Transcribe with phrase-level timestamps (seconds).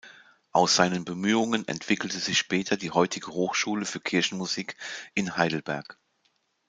[0.51, 4.75] Aus seinen Bemühungen entwickelte sich später die heutige Hochschule für Kirchenmusik
[5.13, 5.99] in Heidelberg.